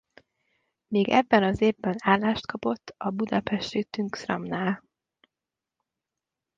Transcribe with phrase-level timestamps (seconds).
[0.87, 4.83] Még ebben az évben állást kapott a budapesti Tungsramnál.